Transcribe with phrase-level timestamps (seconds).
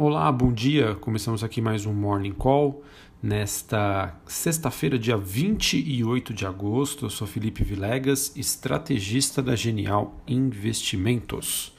[0.00, 0.94] Olá, bom dia.
[0.94, 2.84] Começamos aqui mais um Morning Call.
[3.20, 11.74] Nesta sexta-feira, dia 28 de agosto, eu sou Felipe Vilegas, estrategista da Genial Investimentos.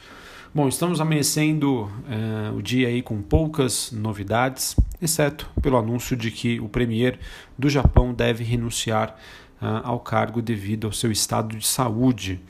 [0.54, 6.59] Bom, estamos amanhecendo eh, o dia aí com poucas novidades, exceto pelo anúncio de que
[6.59, 7.17] o premier
[7.57, 9.15] do Japão deve renunciar
[9.61, 12.41] ah, ao cargo devido ao seu estado de saúde.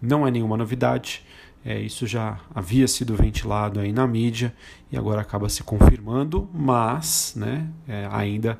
[0.00, 1.22] Não é nenhuma novidade.
[1.64, 4.54] É, isso já havia sido ventilado aí na mídia
[4.90, 8.58] e agora acaba se confirmando, mas né, é, ainda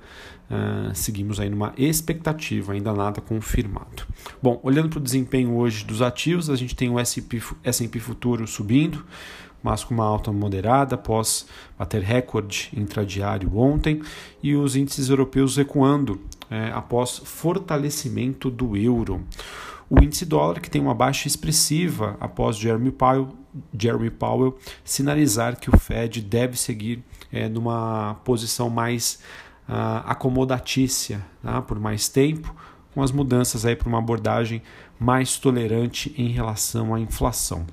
[0.51, 4.05] uh, seguimos aí numa expectativa, ainda nada confirmado.
[4.43, 9.05] Bom, olhando para o desempenho hoje dos ativos, a gente tem o S&P Futuro subindo,
[9.63, 11.47] mas com uma alta moderada após
[11.79, 14.03] bater recorde intradiário ontem
[14.43, 16.21] e os índices europeus recuando
[16.51, 19.25] é, após fortalecimento do euro.
[19.91, 23.29] O índice dólar, que tem uma baixa expressiva após Jeremy Powell,
[23.77, 27.03] Jeremy Powell sinalizar que o Fed deve seguir
[27.33, 29.19] é, numa posição mais
[29.69, 31.63] uh, acomodatícia tá?
[31.63, 32.55] por mais tempo,
[32.95, 34.63] com as mudanças aí para uma abordagem
[34.99, 37.67] mais tolerante em relação à inflação.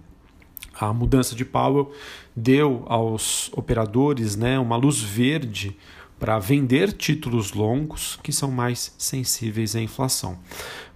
[0.80, 1.92] A mudança de Powell
[2.36, 5.76] deu aos operadores né, uma luz verde
[6.20, 10.38] para vender títulos longos que são mais sensíveis à inflação.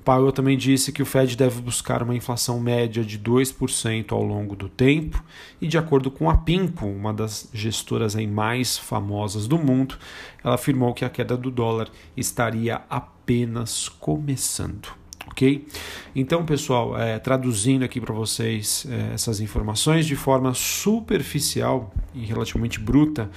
[0.04, 4.56] Powell também disse que o Fed deve buscar uma inflação média de 2% ao longo
[4.56, 5.24] do tempo,
[5.62, 9.98] e de acordo com a Pimco, uma das gestoras mais famosas do mundo,
[10.44, 15.68] ela afirmou que a queda do dólar estaria apenas começando ok?
[16.16, 22.80] Então, pessoal, é, traduzindo aqui para vocês é, essas informações de forma superficial e relativamente
[22.80, 23.30] bruta,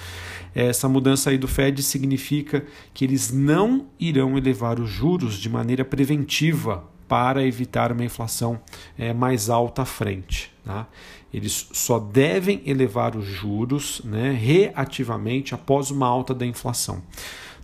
[0.55, 5.48] é, essa mudança aí do Fed significa que eles não irão elevar os juros de
[5.48, 8.58] maneira preventiva para evitar uma inflação
[8.98, 10.50] é, mais alta à frente.
[10.64, 10.86] Tá?
[11.33, 17.03] Eles só devem elevar os juros né, reativamente após uma alta da inflação.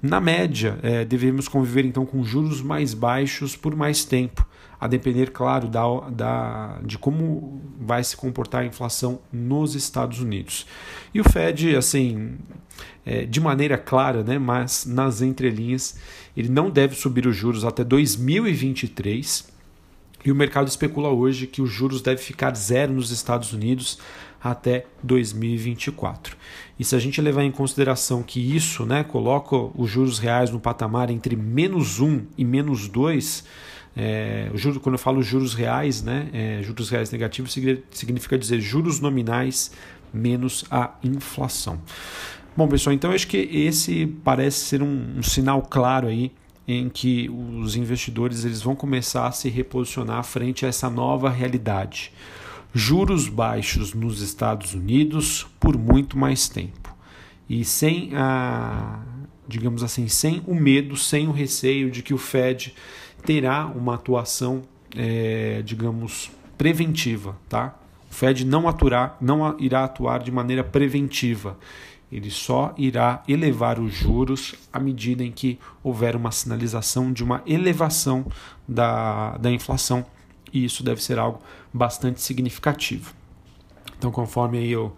[0.02, 4.46] Na média, é, devemos conviver então com juros mais baixos por mais tempo,
[4.80, 10.66] a depender, claro, da, da, de como vai se comportar a inflação nos Estados Unidos.
[11.12, 12.36] E o Fed, assim,
[13.04, 15.96] é, de maneira clara, né, mas nas entrelinhas,
[16.36, 19.57] ele não deve subir os juros até 2023.
[20.24, 23.98] E o mercado especula hoje que os juros devem ficar zero nos Estados Unidos
[24.42, 26.36] até 2024.
[26.78, 30.60] E se a gente levar em consideração que isso né, coloca os juros reais no
[30.60, 33.44] patamar entre menos 1 e menos 2,
[33.96, 37.56] é, juro, quando eu falo juros reais, né, é, juros reais negativos
[37.90, 39.72] significa dizer juros nominais
[40.12, 41.80] menos a inflação.
[42.56, 46.32] Bom, pessoal, então acho que esse parece ser um, um sinal claro aí
[46.68, 52.12] em que os investidores eles vão começar a se reposicionar frente a essa nova realidade
[52.74, 56.94] juros baixos nos Estados Unidos por muito mais tempo.
[57.48, 59.00] E sem a,
[59.46, 62.74] digamos assim, sem o medo, sem o receio de que o Fed
[63.24, 64.62] terá uma atuação,
[64.94, 67.74] é, digamos, preventiva, tá?
[68.10, 71.58] O Fed não aturar, não irá atuar de maneira preventiva.
[72.10, 77.42] Ele só irá elevar os juros à medida em que houver uma sinalização de uma
[77.46, 78.26] elevação
[78.66, 80.06] da, da inflação
[80.52, 81.40] e isso deve ser algo
[81.72, 83.12] bastante significativo.
[83.98, 84.96] Então, conforme eu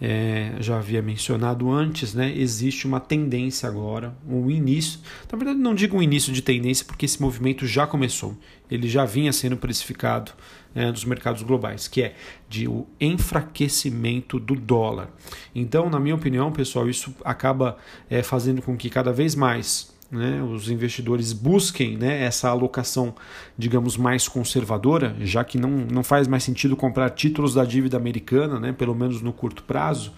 [0.00, 5.00] é, já havia mencionado antes, né, existe uma tendência agora, um início.
[5.32, 8.36] Na verdade, não digo um início de tendência, porque esse movimento já começou.
[8.70, 10.32] Ele já vinha sendo precificado
[10.74, 12.14] é, nos mercados globais, que é
[12.48, 15.08] de o enfraquecimento do dólar.
[15.54, 17.76] Então, na minha opinião, pessoal, isso acaba
[18.10, 23.14] é, fazendo com que cada vez mais né, os investidores busquem né, essa alocação,
[23.58, 28.60] digamos, mais conservadora, já que não, não faz mais sentido comprar títulos da dívida americana,
[28.60, 30.12] né, pelo menos no curto prazo,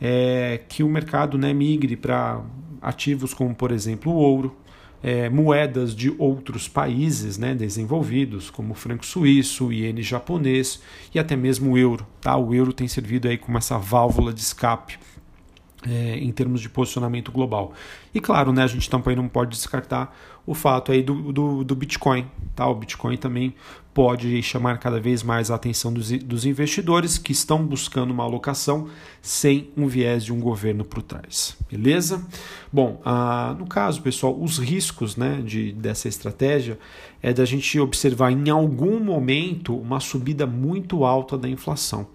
[0.00, 2.42] é, que o mercado né, migre para
[2.80, 4.56] ativos como, por exemplo, o ouro,
[5.04, 10.80] é, moedas de outros países né, desenvolvidos, como o franco suíço, o iene japonês
[11.14, 12.06] e até mesmo o euro.
[12.22, 12.34] Tá?
[12.38, 14.98] O euro tem servido aí como essa válvula de escape
[15.88, 17.72] é, em termos de posicionamento global.
[18.14, 20.16] E claro, né, a gente também não pode descartar
[20.46, 22.26] o fato aí do, do, do Bitcoin.
[22.54, 22.66] Tá?
[22.66, 23.54] O Bitcoin também
[23.94, 28.88] pode chamar cada vez mais a atenção dos, dos investidores que estão buscando uma alocação
[29.22, 31.56] sem um viés de um governo por trás.
[31.70, 32.26] Beleza?
[32.72, 36.78] Bom, ah, no caso, pessoal, os riscos né, de, dessa estratégia
[37.22, 42.06] é da gente observar em algum momento uma subida muito alta da inflação.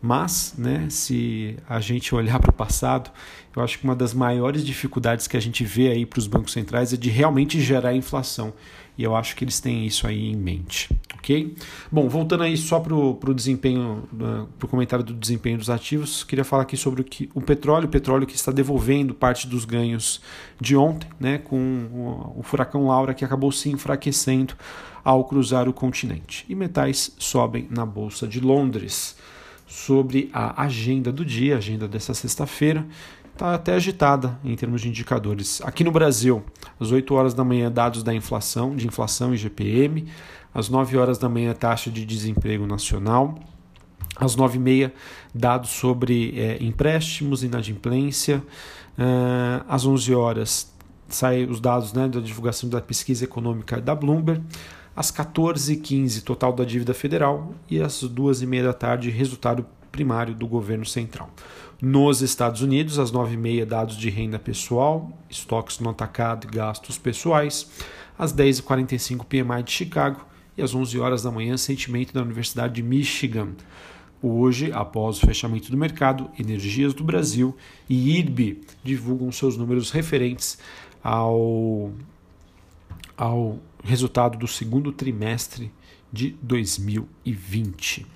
[0.00, 3.10] Mas, né, se a gente olhar para o passado,
[3.54, 6.52] eu acho que uma das maiores dificuldades que a gente vê aí para os bancos
[6.52, 8.52] centrais é de realmente gerar inflação.
[8.96, 11.54] E eu acho que eles têm isso aí em mente, ok?
[11.90, 14.08] Bom, voltando aí só para o desempenho,
[14.58, 17.86] para o comentário do desempenho dos ativos, queria falar aqui sobre o, que, o petróleo,
[17.86, 20.20] o petróleo que está devolvendo parte dos ganhos
[20.60, 24.54] de ontem, né, com o, o furacão Laura que acabou se enfraquecendo
[25.04, 26.44] ao cruzar o continente.
[26.48, 29.16] E metais sobem na Bolsa de Londres.
[29.68, 32.86] Sobre a agenda do dia, agenda dessa sexta-feira,
[33.32, 35.60] está até agitada em termos de indicadores.
[35.62, 36.42] Aqui no Brasil,
[36.80, 40.06] às 8 horas da manhã, dados da inflação, de inflação e GPM
[40.54, 43.38] às 9 horas da manhã, taxa de desemprego nacional.
[44.16, 44.90] Às 9h30,
[45.32, 48.42] dados sobre é, empréstimos, inadimplência.
[48.98, 50.72] Uh, às 11 horas,
[51.08, 54.42] saem os dados né, da divulgação da pesquisa econômica da Bloomberg.
[54.98, 57.54] Às 14h15, total da dívida federal.
[57.70, 61.30] E às 2h30 da tarde, resultado primário do governo central.
[61.80, 67.70] Nos Estados Unidos, às 9h30, dados de renda pessoal, estoques no atacado e gastos pessoais.
[68.18, 72.82] Às 10h45, PMI de Chicago e às 11 horas da manhã, sentimento da Universidade de
[72.82, 73.50] Michigan.
[74.20, 77.56] Hoje, após o fechamento do mercado, Energias do Brasil
[77.88, 80.58] e IRB divulgam seus números referentes
[81.04, 81.92] ao,
[83.16, 85.72] ao resultado do segundo trimestre
[86.12, 88.06] de 2020.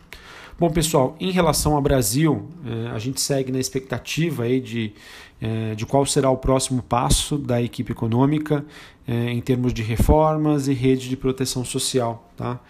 [0.59, 4.93] Bom, pessoal, em relação ao Brasil, eh, a gente segue na expectativa aí de,
[5.41, 8.65] eh, de qual será o próximo passo da equipe econômica
[9.09, 12.61] eh, em termos de reformas e rede de proteção social, tá?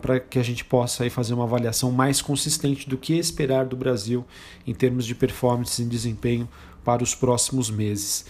[0.00, 3.76] Para que a gente possa aí fazer uma avaliação mais consistente do que esperar do
[3.76, 4.24] Brasil
[4.64, 6.48] em termos de performance e desempenho
[6.84, 8.24] para os próximos meses.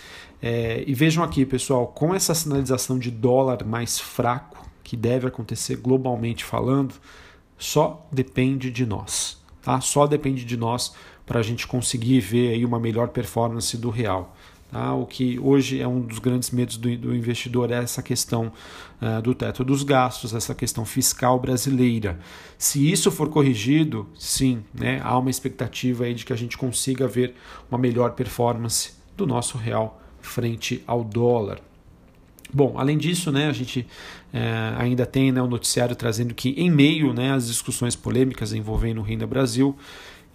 [0.86, 6.44] E vejam aqui, pessoal, com essa sinalização de dólar mais fraco, que deve acontecer globalmente
[6.44, 6.94] falando,
[7.56, 9.42] só depende de nós.
[9.62, 9.80] Tá?
[9.80, 10.94] Só depende de nós
[11.24, 14.36] para a gente conseguir ver aí uma melhor performance do real.
[14.70, 14.92] Tá?
[14.94, 18.52] O que hoje é um dos grandes medos do, do investidor é essa questão
[19.00, 22.18] uh, do teto dos gastos, essa questão fiscal brasileira.
[22.58, 27.08] Se isso for corrigido, sim, né, há uma expectativa aí de que a gente consiga
[27.08, 27.34] ver
[27.70, 31.60] uma melhor performance do nosso real frente ao dólar.
[32.52, 33.86] Bom, além disso, né, a gente
[34.32, 39.00] é, ainda tem né, o noticiário trazendo que, em meio né, às discussões polêmicas envolvendo
[39.00, 39.76] o Renda Brasil,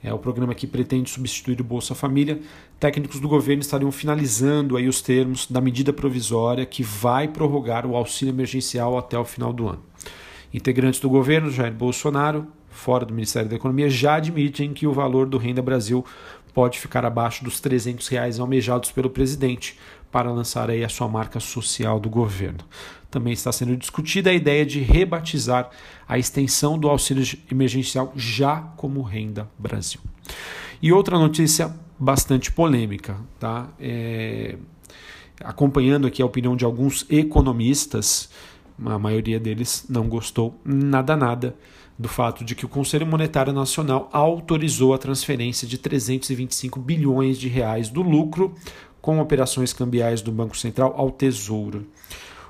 [0.03, 2.39] é o programa que pretende substituir o Bolsa Família,
[2.79, 7.95] técnicos do governo estariam finalizando aí os termos da medida provisória que vai prorrogar o
[7.95, 9.83] auxílio emergencial até o final do ano.
[10.53, 15.27] Integrantes do governo, Jair Bolsonaro, fora do Ministério da Economia, já admitem que o valor
[15.27, 16.03] do Renda Brasil
[16.53, 19.77] pode ficar abaixo dos 300 reais almejados pelo presidente,
[20.11, 22.59] para lançar aí a sua marca social do governo.
[23.09, 25.69] Também está sendo discutida a ideia de rebatizar
[26.07, 30.01] a extensão do auxílio emergencial já como Renda Brasil.
[30.81, 33.67] E outra notícia bastante polêmica, tá?
[33.79, 34.57] É...
[35.41, 38.29] Acompanhando aqui a opinião de alguns economistas,
[38.85, 41.55] a maioria deles não gostou nada nada
[41.97, 47.49] do fato de que o Conselho Monetário Nacional autorizou a transferência de 325 bilhões de
[47.49, 48.55] reais do lucro
[49.01, 51.85] com operações cambiais do Banco Central ao Tesouro.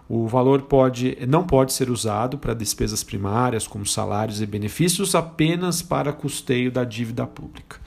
[0.07, 5.81] O valor pode, não pode ser usado para despesas primárias, como salários e benefícios, apenas
[5.81, 7.77] para custeio da dívida pública.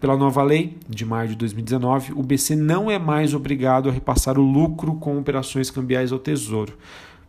[0.00, 4.38] Pela nova lei de maio de 2019, o BC não é mais obrigado a repassar
[4.38, 6.76] o lucro com operações cambiais ao Tesouro.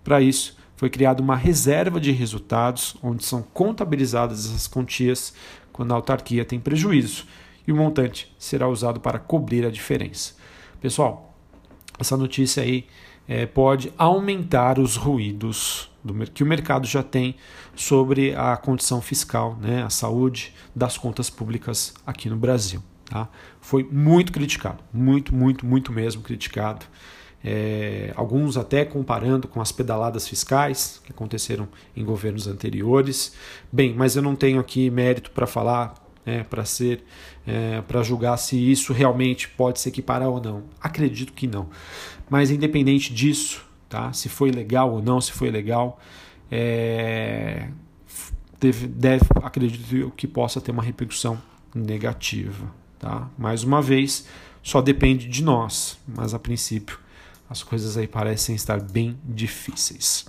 [0.04, 5.34] Para isso, foi criada uma reserva de resultados, onde são contabilizadas essas quantias
[5.74, 7.26] quando a autarquia tem prejuízo,
[7.68, 10.36] e o montante será usado para cobrir a diferença.
[10.80, 11.38] Pessoal,
[12.00, 12.88] essa notícia aí
[13.28, 17.36] é, pode aumentar os ruídos do, que o mercado já tem
[17.76, 22.81] sobre a condição fiscal, né, a saúde das contas públicas aqui no Brasil.
[23.04, 23.28] Tá?
[23.59, 26.86] Foi muito criticado, muito, muito, muito mesmo criticado.
[27.44, 33.34] É, alguns até comparando com as pedaladas fiscais que aconteceram em governos anteriores.
[33.72, 35.94] Bem, mas eu não tenho aqui mérito para falar
[36.26, 37.04] é, para ser
[37.48, 40.64] é, para julgar se isso realmente pode se equiparar ou não.
[40.81, 41.69] Acredito que não.
[42.30, 44.14] Mas independente disso, tá?
[44.14, 46.00] Se foi legal ou não, se foi legal,
[46.52, 47.69] é,
[48.60, 51.42] deve, deve, acredito que possa ter uma repercussão
[51.74, 53.30] negativa, tá?
[53.38, 54.28] Mais uma vez,
[54.62, 57.00] só depende de nós, mas a princípio
[57.50, 60.26] as coisas aí parecem estar bem difíceis.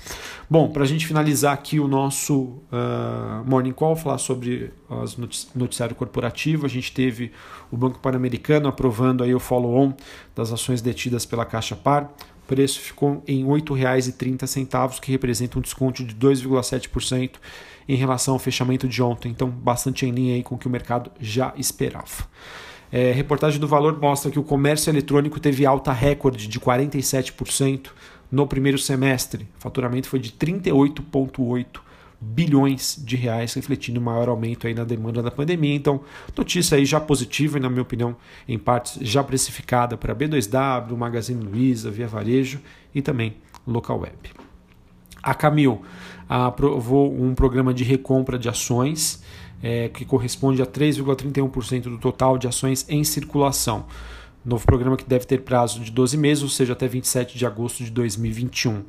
[0.49, 5.17] Bom, para a gente finalizar aqui o nosso uh, Morning Call, falar sobre as
[5.55, 7.31] noticiário corporativo, a gente teve
[7.71, 9.93] o Banco Pan-Americano aprovando aí o follow-on
[10.35, 12.11] das ações detidas pela Caixa Par.
[12.43, 17.33] O preço ficou em R$ 8,30, que representa um desconto de 2,7%
[17.87, 20.71] em relação ao fechamento de ontem, então bastante em linha aí com o que o
[20.71, 22.27] mercado já esperava.
[22.92, 27.90] É, reportagem do Valor mostra que o comércio eletrônico teve alta recorde de 47%
[28.30, 29.49] no primeiro semestre.
[29.59, 31.80] O faturamento foi de 38,8
[32.20, 35.75] bilhões de reais, refletindo o maior aumento aí na demanda da pandemia.
[35.75, 36.02] Então,
[36.37, 38.14] notícia aí já positiva e, na minha opinião,
[38.47, 42.61] em partes já precificada para B2W, Magazine Luiza, Via Varejo
[42.94, 44.30] e também Local Web.
[45.23, 45.82] A Camil
[46.28, 49.23] aprovou um programa de recompra de ações
[49.62, 53.87] é, que corresponde a 3,31% do total de ações em circulação.
[54.45, 57.85] Novo programa que deve ter prazo de 12 meses, ou seja, até 27 de agosto
[57.85, 58.85] de 2021.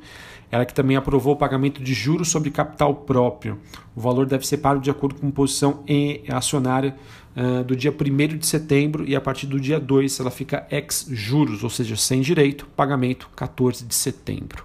[0.50, 3.58] Ela que também aprovou o pagamento de juros sobre capital próprio.
[3.94, 5.84] O valor deve ser pago de acordo com posição
[6.28, 6.96] acionária
[7.36, 11.06] uh, do dia 1 de setembro e a partir do dia 2 ela fica ex
[11.10, 14.64] juros, ou seja, sem direito, pagamento 14 de setembro.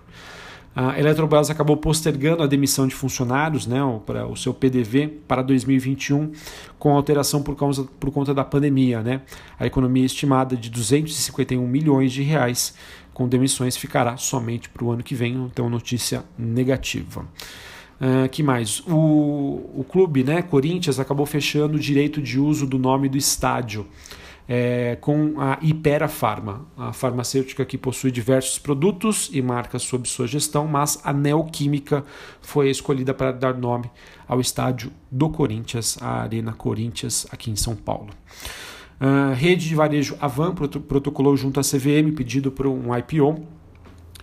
[0.80, 6.32] A Eletrobras acabou postergando a demissão de funcionários, né, para o seu PDV para 2021,
[6.78, 9.02] com alteração por, causa, por conta da pandemia.
[9.02, 9.22] Né?
[9.60, 12.76] A economia estimada de 251 milhões de reais
[13.12, 17.26] com demissões ficará somente para o ano que vem, então notícia negativa.
[18.00, 18.82] Uh, que mais?
[18.82, 23.88] O, o clube, né, Corinthians, acabou fechando o direito de uso do nome do estádio
[24.48, 30.26] é, com a Ipera Pharma, a farmacêutica que possui diversos produtos e marcas sob sua
[30.26, 32.04] gestão, mas a Neoquímica
[32.42, 33.92] foi escolhida para dar nome
[34.28, 38.10] ao estádio do Corinthians, a Arena Corinthians, aqui em São Paulo.
[39.00, 43.46] Uh, rede de varejo Avan protocolou junto à CVM pedido por um IPO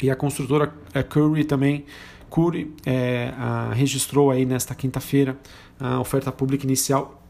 [0.03, 1.85] e a construtora é, Curry também
[2.29, 3.33] Curry é,
[3.73, 5.39] registrou aí nesta quinta-feira
[5.79, 7.24] a oferta pública inicial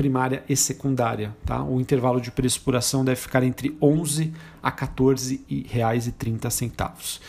[0.00, 1.36] primária e secundária.
[1.44, 1.62] Tá?
[1.62, 6.48] O intervalo de preço por ação deve ficar entre 11 a 14 reais e 30
[6.48, 7.20] centavos.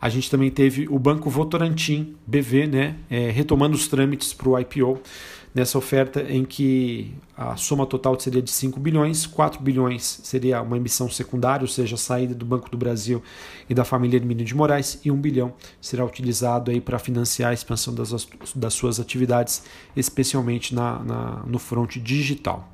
[0.00, 4.56] A gente também teve o Banco Votorantim, BV, né, é, retomando os trâmites para o
[4.56, 5.00] IPO
[5.54, 10.76] nessa oferta em que a soma total seria de 5 bilhões, 4 bilhões seria uma
[10.76, 13.22] emissão secundária, ou seja, a saída do Banco do Brasil
[13.68, 17.54] e da família Hermínio de Moraes, e 1 bilhão será utilizado aí para financiar a
[17.54, 19.64] expansão das, das suas atividades,
[19.96, 22.68] especialmente na, na no fronte digital.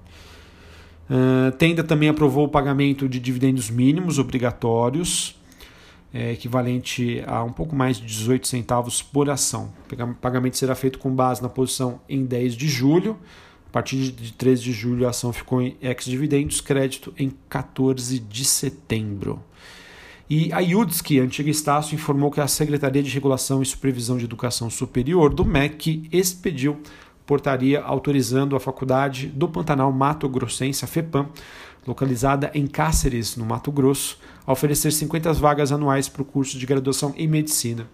[1.08, 5.35] Uh, Tenda também aprovou o pagamento de dividendos mínimos obrigatórios
[6.16, 9.70] é, equivalente a um pouco mais de 18 centavos por ação.
[9.92, 13.18] O pagamento será feito com base na posição em 10 de julho.
[13.68, 18.46] A partir de 13 de julho, a ação ficou em ex-dividendos, crédito em 14 de
[18.46, 19.42] setembro.
[20.28, 24.70] E a IUDSC, antiga Estácio, informou que a Secretaria de Regulação e Supervisão de Educação
[24.70, 26.80] Superior do MEC expediu
[27.26, 31.28] portaria autorizando a Faculdade do Pantanal Mato Grossense, a FEPAM,
[31.86, 36.64] localizada em Cáceres, no Mato Grosso, a oferecer 50 vagas anuais para o curso de
[36.64, 37.88] graduação em medicina.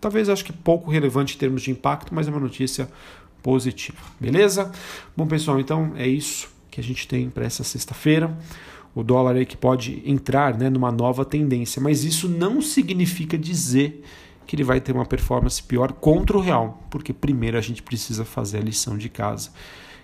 [0.00, 2.88] Talvez acho que pouco relevante em termos de impacto, mas é uma notícia
[3.42, 3.98] positiva.
[4.18, 4.72] Beleza?
[5.16, 8.36] Bom, pessoal, então é isso que a gente tem para essa sexta-feira.
[8.94, 14.04] O dólar aí que pode entrar né, numa nova tendência, mas isso não significa dizer
[14.46, 18.24] que ele vai ter uma performance pior contra o real, porque primeiro a gente precisa
[18.24, 19.50] fazer a lição de casa,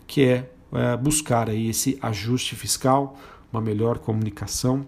[0.06, 3.18] que é é, buscar aí esse ajuste fiscal,
[3.52, 4.86] uma melhor comunicação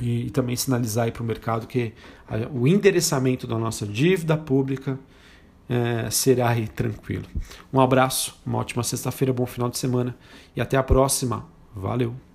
[0.00, 1.92] e, e também sinalizar para o mercado que
[2.28, 4.98] a, o endereçamento da nossa dívida pública
[5.68, 7.26] é, será aí tranquilo.
[7.72, 10.16] Um abraço, uma ótima sexta-feira, bom final de semana
[10.56, 11.46] e até a próxima.
[11.74, 12.27] Valeu!